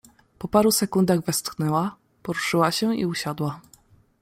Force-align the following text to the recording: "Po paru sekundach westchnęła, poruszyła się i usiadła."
"Po 0.39 0.47
paru 0.47 0.71
sekundach 0.71 1.25
westchnęła, 1.27 1.95
poruszyła 2.23 2.71
się 2.71 2.95
i 2.95 3.05
usiadła." 3.05 3.61